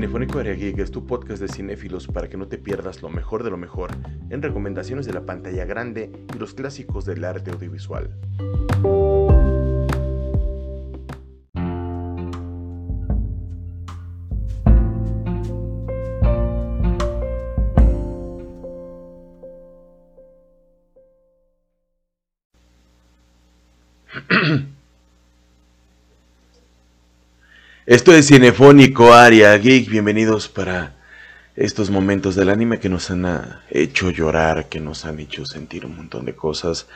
[0.00, 3.50] Cinefónico Geek es tu podcast de cinéfilos para que no te pierdas lo mejor de
[3.50, 3.90] lo mejor
[4.30, 8.08] en recomendaciones de la pantalla grande y los clásicos del arte audiovisual.
[27.90, 30.94] Esto es Cinefónico Aria Geek, bienvenidos para
[31.56, 33.26] estos momentos del anime que nos han
[33.68, 36.86] hecho llorar, que nos han hecho sentir un montón de cosas.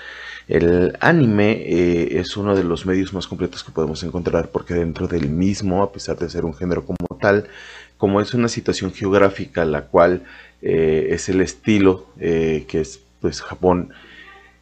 [0.46, 5.08] El anime eh, es uno de los medios más completos que podemos encontrar porque dentro
[5.08, 7.48] del mismo, a pesar de ser un género como tal,
[7.96, 10.22] como es una situación geográfica la cual
[10.62, 13.92] eh, es el estilo eh, que es pues Japón,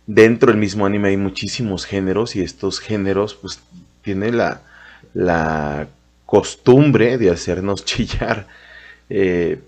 [0.06, 3.61] dentro del mismo anime hay muchísimos géneros y estos géneros pues
[4.01, 4.62] tienen la,
[5.12, 5.89] la
[6.33, 8.47] costumbre de hacernos chillar,
[9.11, 9.61] eh,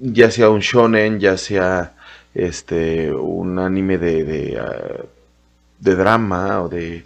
[0.00, 1.92] ya sea un shonen, ya sea
[2.34, 5.04] este un anime de, de, ah,
[5.78, 7.04] de, drama o de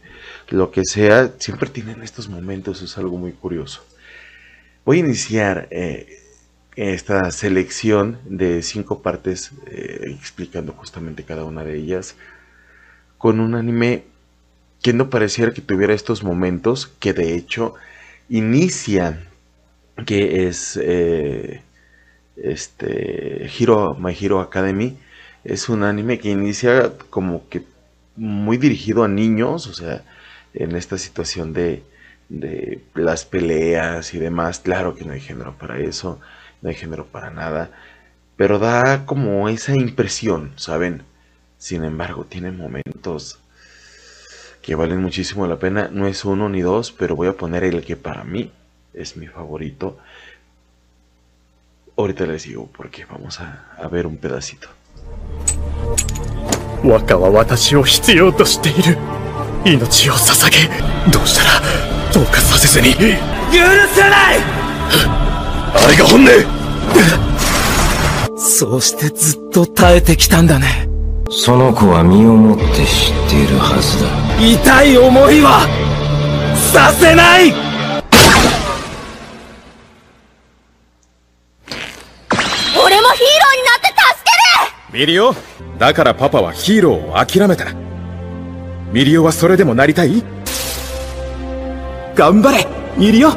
[0.51, 3.85] lo que sea, siempre tienen estos momentos, es algo muy curioso.
[4.85, 6.21] Voy a iniciar eh,
[6.77, 12.15] esta selección de cinco partes eh, explicando justamente cada una de ellas
[13.19, 14.05] con un anime
[14.81, 17.75] que no pareciera que tuviera estos momentos, que de hecho
[18.31, 19.27] inicia,
[20.07, 21.63] que es eh,
[22.37, 24.97] este Hero, My Hero Academy,
[25.45, 27.65] es un anime que inicia como que
[28.17, 30.05] muy dirigido a niños, o sea,
[30.55, 31.83] en esta situación de,
[32.29, 36.21] de las peleas y demás, claro que no hay género para eso,
[36.63, 37.71] no hay género para nada,
[38.37, 41.03] pero da como esa impresión, ¿saben?
[41.59, 43.40] Sin embargo, tiene momentos
[44.62, 45.90] que valen muchísimo la pena.
[45.92, 48.52] No es uno ni dos, pero voy a poner el que para mí
[48.94, 49.98] es mi favorito.
[51.98, 54.70] Ahorita les digo porque vamos a, a ver un pedacito.
[56.84, 58.98] 若は私を必要としている
[59.66, 60.58] 命を捧げ
[61.12, 61.62] どうしたら
[62.14, 63.00] どうかさせずに許
[63.94, 64.40] せない
[65.74, 66.30] あれが本音
[68.38, 70.88] そうしてずっと耐えてきたんだね
[71.33, 74.09] その子は身をもって知っているはずだ。
[74.45, 75.61] 痛い思いは
[76.73, 77.53] させない。
[82.75, 84.29] 俺もヒーローになって助
[84.93, 85.33] けミリオ
[85.79, 87.73] だからパパはヒーローを諦めた。
[88.93, 90.25] ミリオはそれでもなりたい？
[92.17, 92.67] 頑張れ
[92.97, 93.29] ミリオ。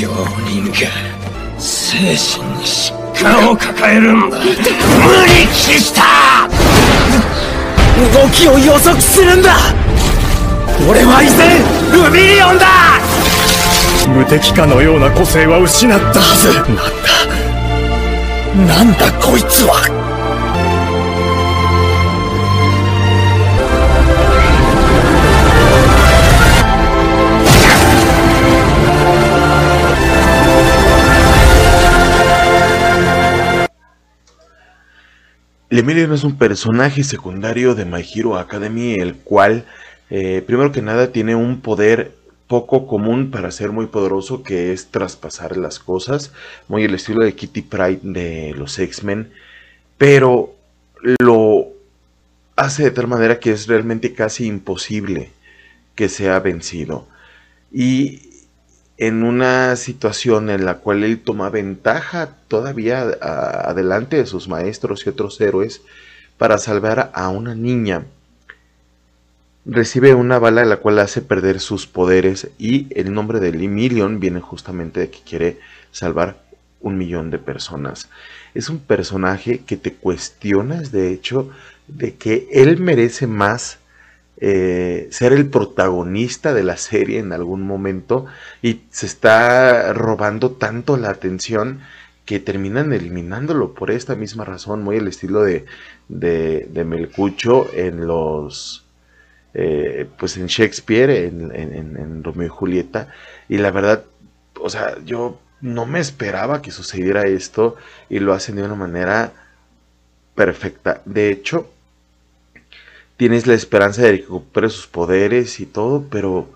[0.00, 0.14] 病
[0.46, 1.17] 人が
[1.88, 4.36] 精神に疾患を抱えるんだ。
[4.36, 4.52] 無理
[5.54, 6.46] 期した。
[8.12, 9.56] 動きを予測するんだ。
[10.86, 12.66] 俺は依然ルミリオンだ。
[14.14, 16.52] 無敵かのような個性は失ったはず。
[16.52, 16.76] なん
[18.66, 18.84] だ。
[18.84, 19.97] なんだこいつは
[35.70, 39.66] Lemillion es un personaje secundario de My Hero Academy, el cual,
[40.08, 42.14] eh, primero que nada, tiene un poder
[42.46, 46.32] poco común para ser muy poderoso, que es traspasar las cosas,
[46.68, 49.30] muy el estilo de Kitty Pride de los X-Men,
[49.98, 50.54] pero
[51.20, 51.66] lo
[52.56, 55.30] hace de tal manera que es realmente casi imposible
[55.94, 57.06] que sea vencido.
[57.70, 58.22] Y
[58.98, 65.08] en una situación en la cual él toma ventaja todavía adelante de sus maestros y
[65.08, 65.80] otros héroes
[66.36, 68.04] para salvar a una niña.
[69.64, 74.40] Recibe una bala la cual hace perder sus poderes y el nombre de Lemillion viene
[74.40, 75.60] justamente de que quiere
[75.92, 76.42] salvar
[76.80, 78.08] un millón de personas.
[78.54, 81.50] Es un personaje que te cuestionas de hecho
[81.86, 83.78] de que él merece más
[84.40, 88.26] eh, ser el protagonista de la serie en algún momento
[88.62, 91.80] y se está robando tanto la atención
[92.24, 95.64] que terminan eliminándolo por esta misma razón, muy el estilo de,
[96.08, 98.84] de, Melcucho en los...
[99.54, 103.08] Eh, pues en Shakespeare, en, en Romeo y Julieta,
[103.48, 104.04] y la verdad,
[104.60, 107.76] o sea, yo no me esperaba que sucediera esto
[108.08, 109.32] y lo hacen de una manera
[110.34, 111.02] perfecta.
[111.04, 111.70] De hecho,
[113.18, 116.50] tienes la esperanza de que sus poderes y todo, pero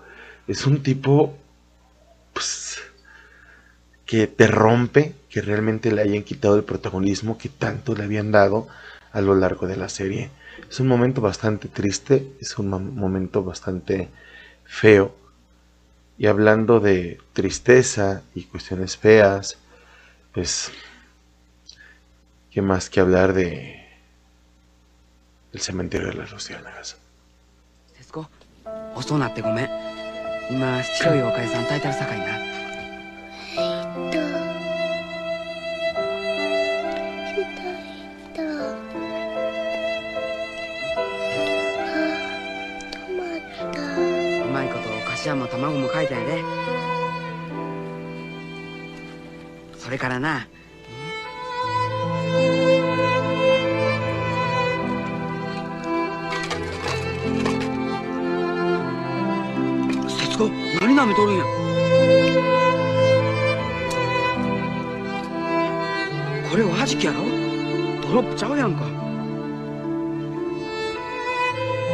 [0.47, 1.37] es un tipo
[2.33, 2.79] pues,
[4.05, 8.67] que te rompe que realmente le hayan quitado el protagonismo que tanto le habían dado
[9.11, 10.31] a lo largo de la serie.
[10.69, 14.09] Es un momento bastante triste, es un momento bastante
[14.65, 15.15] feo,
[16.17, 19.57] Y hablando de tristeza y cuestiones feas,
[20.33, 20.71] pues,
[22.51, 23.82] ¿qué más que hablar de
[25.53, 26.97] el cementerio de las luciérnagas?
[27.95, 28.25] 節子
[28.95, 29.69] 遅なってごめん
[30.49, 32.43] 今白いおかゆさん炊いてるさかいなと
[37.29, 37.45] ひどい
[38.33, 38.43] とあ
[42.91, 46.43] 止まったうまいことかしわも卵も書いたんやで
[49.77, 50.47] それからな
[60.93, 61.43] 何舐めとるんや
[66.51, 67.23] これおはじきやろ
[68.07, 68.85] ドロップちゃうやんか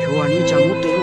[0.03, 0.98] 今日は兄ちゃんもっとええ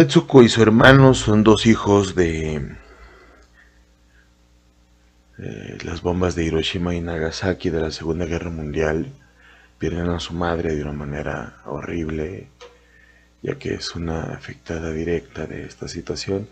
[0.00, 2.74] Setsuko y su hermano son dos hijos de
[5.36, 9.12] eh, las bombas de Hiroshima y Nagasaki de la Segunda Guerra Mundial.
[9.78, 12.48] Pierden a su madre de una manera horrible,
[13.42, 16.48] ya que es una afectada directa de esta situación.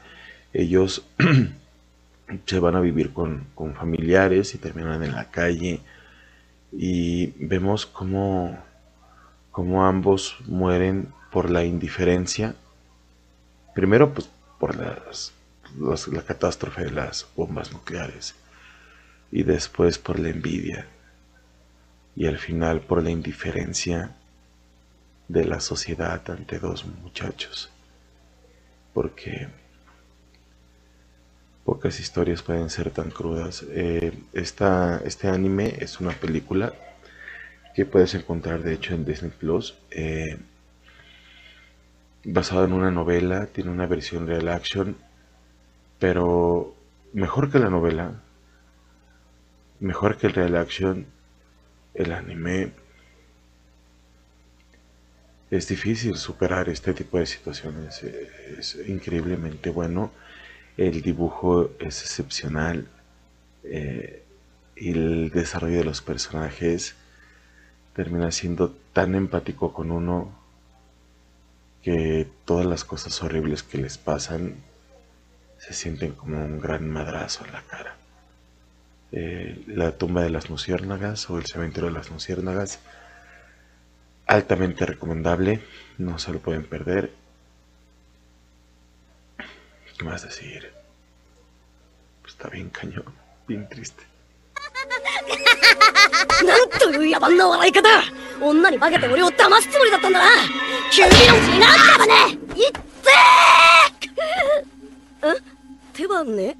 [0.53, 1.07] Ellos
[2.45, 5.81] se van a vivir con, con familiares y terminan en la calle.
[6.71, 8.59] Y vemos cómo,
[9.51, 12.55] cómo ambos mueren por la indiferencia
[13.79, 14.29] Primero, pues
[14.59, 15.33] por las,
[16.09, 18.35] la catástrofe de las bombas nucleares.
[19.31, 20.89] Y después por la envidia.
[22.17, 24.17] Y al final por la indiferencia
[25.29, 27.71] de la sociedad ante dos muchachos.
[28.95, 29.47] Porque
[31.65, 33.65] pocas historias pueden ser tan crudas.
[33.71, 36.75] Eh, esta, este anime es una película
[37.77, 39.79] que puedes encontrar de hecho en Disney Plus.
[39.93, 40.37] Eh,
[42.25, 44.97] basado en una novela, tiene una versión real action,
[45.99, 46.75] pero
[47.13, 48.21] mejor que la novela,
[49.81, 51.07] mejor que el real action,
[51.95, 52.73] el anime
[55.51, 60.11] es difícil superar este tipo de situaciones, es increíblemente bueno,
[60.77, 62.87] el dibujo es excepcional
[63.65, 64.23] eh,
[64.77, 66.95] el desarrollo de los personajes
[67.95, 70.33] termina siendo tan empático con uno
[71.82, 74.56] que todas las cosas horribles que les pasan
[75.60, 77.96] se sienten como un gran madrazo en la cara.
[79.12, 82.80] Eh, la tumba de las luciérnagas o el cementerio de las luciérnagas,
[84.26, 85.62] altamente recomendable,
[85.98, 87.12] no se lo pueden perder.
[89.98, 90.72] ¿Qué más decir?
[92.22, 93.14] Pues está bien cañón,
[93.48, 94.04] bien triste.
[96.44, 97.90] なんという野蛮な笑い方
[98.42, 100.26] 女に化けて俺を騙すつもりだったんだな
[100.91, 105.37] 急にのうちになったばねいってーん
[105.93, 106.57] 手番ね？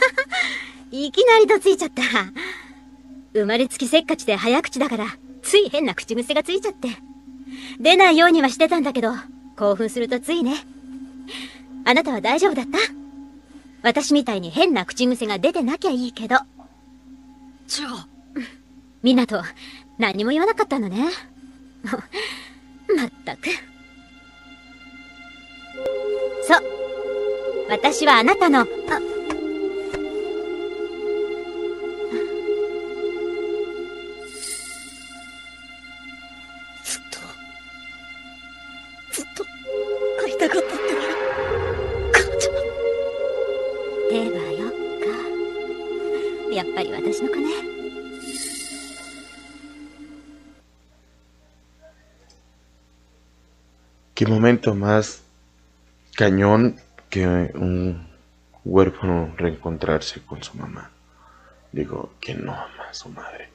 [0.90, 2.02] いきなりとついちゃった。
[3.32, 5.06] 生まれつきせっかちで早口だから、
[5.42, 6.88] つい変な口癖がついちゃって。
[7.78, 9.12] 出ないようにはしてたんだけど、
[9.56, 10.56] 興奮するとついね。
[11.84, 12.78] あなたは大丈夫だった？
[13.82, 16.36] 私みたいに変な口癖が出てなきゃいいけど。
[17.66, 18.06] じゃあ
[19.02, 19.42] みなと、
[19.98, 21.08] 何も言わなかったのね。
[22.96, 23.48] まったく。
[26.42, 26.62] そう。
[27.68, 28.66] 私はあなたの、あ、
[54.20, 55.22] Qué momento más
[56.14, 56.76] cañón
[57.08, 58.06] que un
[58.66, 60.90] huérfano reencontrarse con su mamá.
[61.72, 63.48] Digo, que no ama a su madre.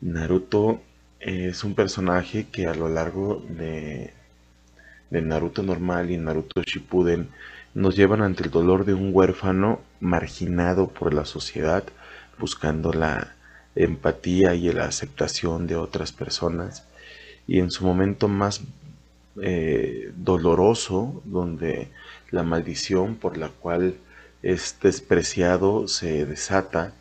[0.00, 0.80] Naruto
[1.20, 4.14] es un personaje que a lo largo de,
[5.10, 7.28] de Naruto normal y Naruto Shippuden
[7.74, 11.84] nos llevan ante el dolor de un huérfano marginado por la sociedad,
[12.38, 13.34] buscando la,
[13.74, 16.88] empatía y la aceptación de otras personas.
[17.46, 18.62] Y en su momento más
[19.42, 21.88] eh, doloroso, donde
[22.30, 23.96] la maldición por la cual
[24.42, 26.92] es despreciado se desata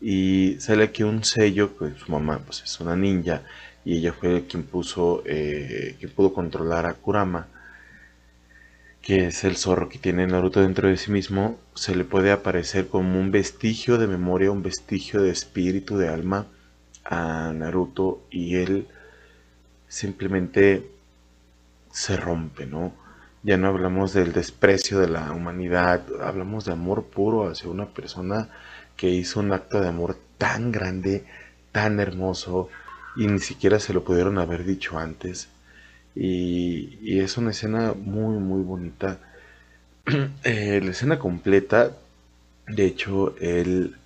[0.00, 3.42] y sale aquí un sello, que su mamá pues es una ninja
[3.84, 7.48] y ella fue quien puso, eh, quien pudo controlar a Kurama,
[9.00, 12.88] que es el zorro que tiene Naruto dentro de sí mismo, se le puede aparecer
[12.88, 16.46] como un vestigio de memoria, un vestigio de espíritu, de alma
[17.04, 18.88] a Naruto y él
[19.88, 20.95] simplemente
[21.96, 22.92] se rompe, ¿no?
[23.42, 28.50] Ya no hablamos del desprecio de la humanidad, hablamos de amor puro hacia una persona
[28.98, 31.24] que hizo un acto de amor tan grande,
[31.72, 32.68] tan hermoso,
[33.16, 35.48] y ni siquiera se lo pudieron haber dicho antes.
[36.14, 39.18] Y, es una escena muy, muy bonita.
[40.44, 41.92] Eh, la escena completa,
[42.68, 43.96] de hecho, él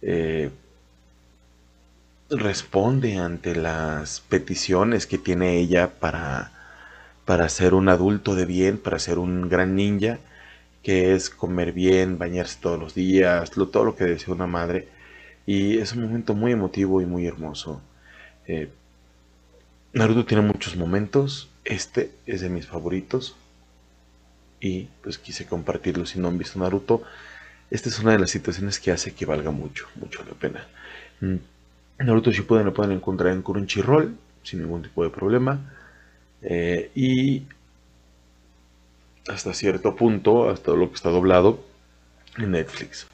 [0.00, 0.50] eh,
[2.30, 6.52] responde ante las peticiones que tiene ella para,
[7.24, 10.18] para ser un adulto de bien, para ser un gran ninja,
[10.82, 14.88] que es comer bien, bañarse todos los días, todo lo que desea una madre.
[15.46, 17.80] Y es un momento muy emotivo y muy hermoso.
[18.46, 18.70] Eh,
[19.92, 23.36] Naruto tiene muchos momentos, este es de mis favoritos
[24.60, 27.02] y pues quise compartirlo si no han visto Naruto.
[27.70, 30.66] Esta es una de las situaciones que hace que valga mucho, mucho la pena.
[31.20, 31.36] Mm,
[31.98, 35.72] Naruto Shippuden lo pueden encontrar en Crunchyroll sin ningún tipo de problema.
[36.42, 37.42] Eh, y
[39.28, 41.60] hasta cierto punto, hasta lo que está doblado
[42.38, 43.09] en Netflix.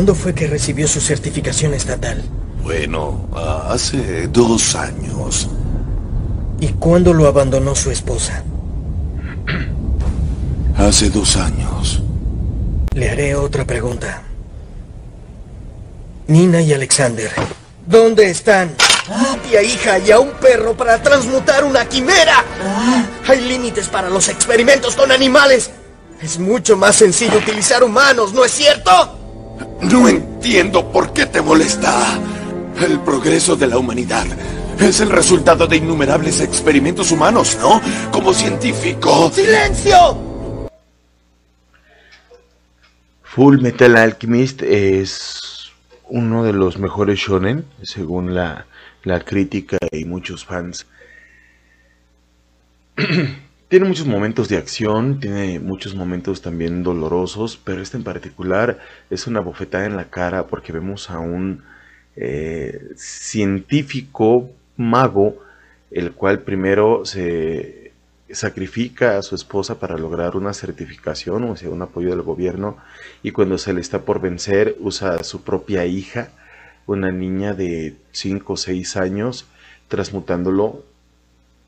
[0.00, 2.22] ¿Cuándo fue que recibió su certificación estatal?
[2.62, 3.28] Bueno,
[3.68, 5.46] hace dos años.
[6.58, 8.42] ¿Y cuándo lo abandonó su esposa?
[10.78, 12.02] Hace dos años.
[12.94, 14.22] Le haré otra pregunta.
[16.28, 17.30] Nina y Alexander,
[17.86, 18.70] ¿dónde están?
[19.46, 22.42] Tía hija y a un perro para transmutar una quimera.
[23.28, 25.70] Hay límites para los experimentos con animales.
[26.22, 29.19] Es mucho más sencillo utilizar humanos, ¿no es cierto?
[29.82, 32.18] No entiendo por qué te molesta.
[32.80, 34.26] El progreso de la humanidad
[34.78, 37.80] es el resultado de innumerables experimentos humanos, ¿no?
[38.10, 39.30] Como científico.
[39.30, 40.68] ¡Silencio!
[43.22, 45.70] Full Metal Alchemist es
[46.08, 48.66] uno de los mejores shonen, según la,
[49.04, 50.86] la crítica y muchos fans.
[53.70, 59.28] tiene muchos momentos de acción, tiene muchos momentos también dolorosos, pero este en particular es
[59.28, 61.62] una bofetada en la cara porque vemos a un
[62.16, 65.38] eh, científico mago,
[65.92, 67.92] el cual primero se
[68.32, 72.76] sacrifica a su esposa para lograr una certificación, o sea, un apoyo del gobierno,
[73.22, 76.30] y cuando se le está por vencer usa a su propia hija,
[76.86, 79.46] una niña de 5 o 6 años,
[79.86, 80.89] transmutándolo,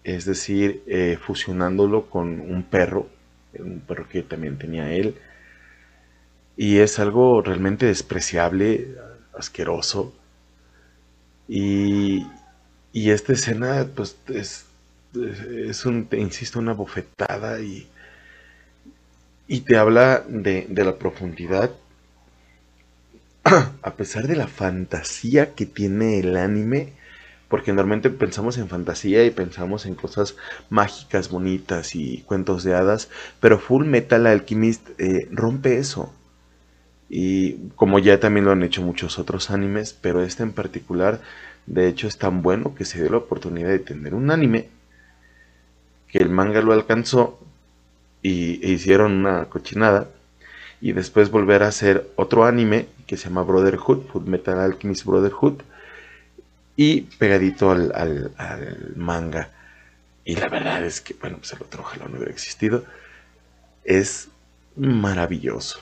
[0.05, 3.09] es decir, eh, fusionándolo con un perro,
[3.59, 5.17] un perro que también tenía él,
[6.57, 8.89] y es algo realmente despreciable,
[9.39, 10.13] asqueroso,
[11.49, 12.27] y,
[12.95, 14.67] esta escena, pues, es,
[15.15, 17.87] es un, te insisto, una bofetada y,
[19.49, 21.71] y te habla de, de la profundidad,
[23.83, 26.93] a pesar de la fantasía que tiene el anime,
[27.53, 30.37] porque normalmente pensamos en fantasía y pensamos en cosas
[30.71, 36.15] mágicas, bonitas y cuentos de hadas, pero Full Metal Alchemist eh, rompe eso.
[37.11, 41.21] Y como ya también lo han hecho muchos otros animes, pero este en particular,
[41.67, 44.71] de hecho, es tan bueno que se dio la oportunidad de tener un anime,
[46.09, 47.39] que el manga lo alcanzó
[48.23, 50.09] y e hicieron una cochinada,
[50.81, 55.61] y después volver a hacer otro anime que se llama Brotherhood, Full Metal Alchemist Brotherhood,
[56.83, 59.51] y pegadito al, al, manga.
[60.25, 62.85] Y la verdad es que, bueno, pues el otro ojalá no hubiera existido.
[63.85, 64.29] Es
[64.77, 65.81] maravilloso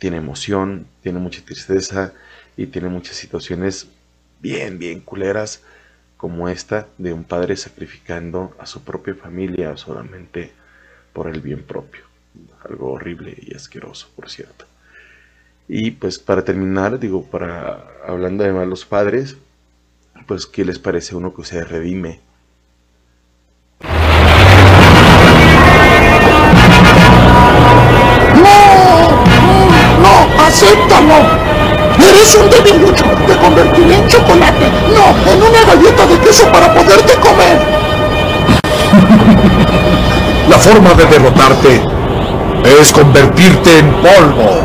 [0.00, 2.12] tiene emoción, tiene mucha tristeza
[2.56, 3.86] y tiene muchas situaciones
[4.40, 5.62] bien, bien culeras
[6.16, 10.52] como esta de un padre sacrificando a su propia familia solamente
[11.12, 12.02] por el bien propio.
[12.64, 14.64] Algo horrible y asqueroso, por cierto.
[15.68, 19.36] Y pues para terminar, digo, para hablando de malos padres,
[20.30, 22.20] pues ¿qué les parece a uno que se redime?
[28.36, 29.10] ¡No!
[30.00, 30.44] ¡No!
[30.44, 31.16] acéptalo.
[31.98, 34.70] Eres un debilucho, te convertiré en chocolate.
[34.94, 37.60] No, en una galleta de queso para poderte comer.
[40.48, 41.82] La forma de derrotarte
[42.78, 44.60] es convertirte en polvo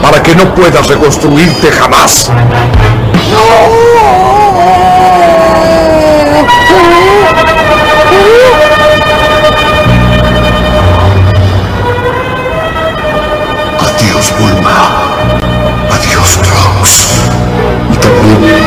[0.00, 2.30] para que no puedas reconstruirte jamás.
[3.30, 3.95] ¡No!
[13.80, 14.90] Adiós, Bulma.
[15.90, 16.94] Adiós, Trunks.
[17.92, 18.65] Y también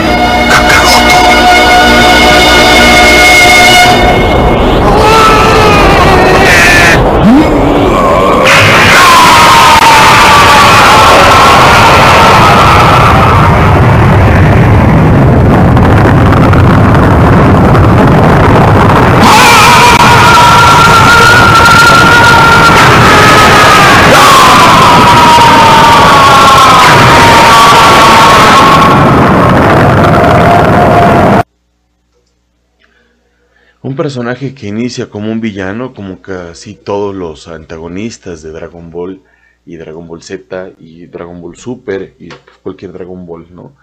[33.82, 39.22] Un personaje que inicia como un villano, como casi todos los antagonistas de Dragon Ball
[39.66, 42.28] y Dragon Ball Z y Dragon Ball Super y
[42.62, 43.74] cualquier Dragon Ball, ¿no?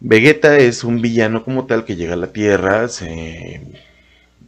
[0.00, 3.60] Vegeta es un villano como tal que llega a la Tierra, se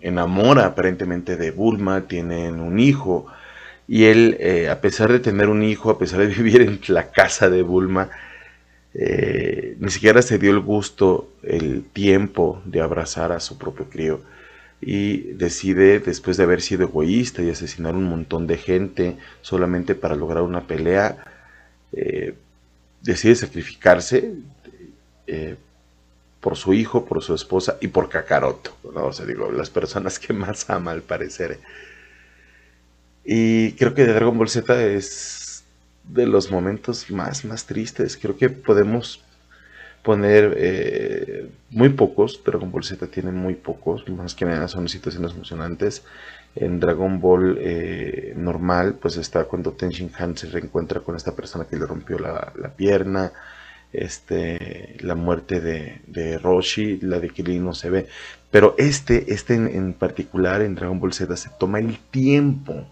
[0.00, 3.26] enamora aparentemente de Bulma, tienen un hijo
[3.86, 7.12] y él, eh, a pesar de tener un hijo, a pesar de vivir en la
[7.12, 8.10] casa de Bulma,
[8.94, 14.22] eh, ni siquiera se dio el gusto, el tiempo de abrazar a su propio crío
[14.80, 20.16] y decide, después de haber sido egoísta y asesinar un montón de gente solamente para
[20.16, 21.24] lograr una pelea,
[21.92, 22.34] eh,
[23.02, 24.34] decide sacrificarse
[25.26, 25.56] eh,
[26.40, 29.06] por su hijo, por su esposa y por Kakaroto, ¿no?
[29.06, 31.58] O sea, digo, las personas que más ama al parecer.
[33.24, 35.62] Y creo que de Dragon Ball Z es
[36.04, 38.16] de los momentos más, más tristes.
[38.16, 39.22] Creo que podemos
[40.02, 42.42] poner eh, muy pocos.
[42.44, 44.08] Dragon Ball Z tiene muy pocos.
[44.08, 46.04] Más que nada son situaciones emocionantes.
[46.56, 51.34] En Dragon Ball eh, normal, pues está cuando Ten Shin Han se reencuentra con esta
[51.36, 53.32] persona que le rompió la, pierna.
[53.92, 58.06] Este, la muerte de, de, Roshi, la de Krillin no se ve.
[58.50, 62.86] Pero este, este en, en particular en Dragon Ball Z se toma el tiempo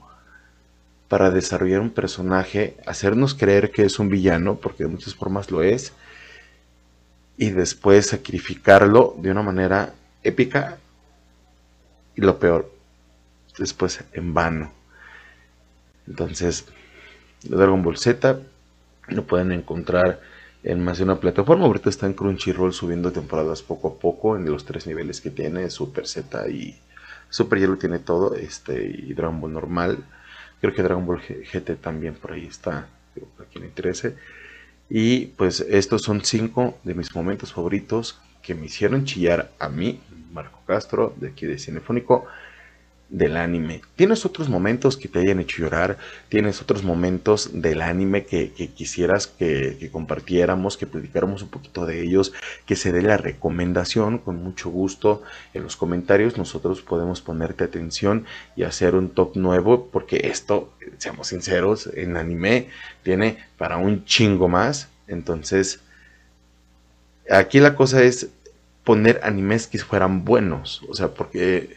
[1.08, 5.62] para desarrollar un personaje, hacernos creer que es un villano, porque de muchas formas lo
[5.62, 5.94] es,
[7.38, 10.76] y después sacrificarlo de una manera épica
[12.16, 12.70] y lo peor,
[13.56, 14.72] después en vano.
[16.08, 16.66] Entonces,
[17.44, 18.40] Dragon Ball Z
[19.06, 20.20] lo pueden encontrar
[20.64, 21.64] en más de una plataforma.
[21.64, 25.70] Ahorita está en Crunchyroll subiendo temporadas poco a poco en los tres niveles que tiene,
[25.70, 26.76] Super Z y
[27.30, 29.98] Super ya tiene todo, este y Dragon Ball normal.
[30.60, 32.88] Creo que Dragon Ball GT también por ahí está,
[33.36, 34.16] para quien le interese.
[34.90, 40.00] Y pues estos son cinco de mis momentos favoritos que me hicieron chillar a mí,
[40.32, 42.26] Marco Castro, de aquí de Cinefónico,
[43.08, 43.80] del anime.
[43.96, 45.96] ¿Tienes otros momentos que te hayan hecho llorar?
[46.28, 52.02] ¿Tienes otros momentos del anime que, quisieras que, que, compartiéramos, que platicáramos un poquito de
[52.02, 52.34] ellos,
[52.66, 55.22] que se dé la recomendación con mucho gusto
[55.54, 56.36] en los comentarios?
[56.36, 62.68] Nosotros podemos ponerte atención y hacer un top nuevo porque esto, seamos sinceros, en anime
[63.02, 64.88] tiene para un chingo más.
[65.06, 65.80] Entonces,
[67.30, 68.28] aquí la cosa es
[68.84, 71.76] poner animes que fueran buenos, o sea, porque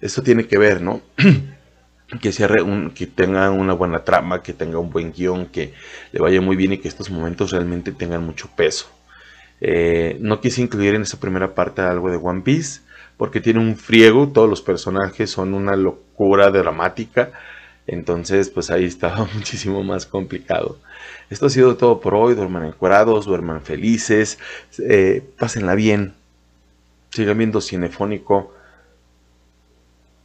[0.00, 1.02] esto tiene que ver, ¿no?
[2.20, 5.74] que, un, que tenga una buena trama, que tenga un buen guion, que
[6.12, 8.86] le vaya muy bien y que estos momentos realmente tengan mucho peso.
[9.60, 12.80] Eh, no quise incluir en esta primera parte algo de One Piece,
[13.16, 17.30] porque tiene un friego, todos los personajes son una locura dramática,
[17.86, 20.78] entonces pues ahí estaba muchísimo más complicado.
[21.28, 24.38] Esto ha sido todo por hoy, duerman encuerados, duerman felices,
[24.78, 26.14] eh, pásenla bien,
[27.10, 28.52] sigan viendo Cinefónico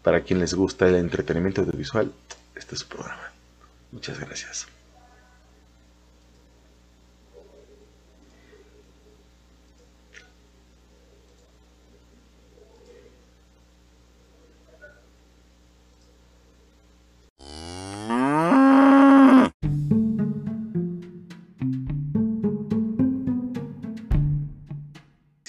[0.06, 2.14] para quien les gusta el entretenimiento audiovisual,
[2.54, 3.32] este es su programa.
[3.92, 4.68] Muchas gracias.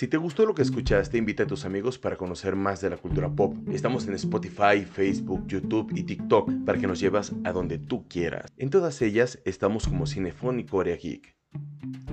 [0.06, 2.96] Si te gustó lo que escuchaste, invita a tus amigos para conocer más de la
[2.96, 3.56] cultura pop.
[3.72, 8.52] Estamos en Spotify, Facebook, YouTube y TikTok para que nos llevas a donde tú quieras.
[8.56, 11.36] En todas ellas estamos como Cinefónico Area Geek.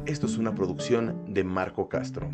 [0.07, 2.31] Esto es una producción de Marco Castro.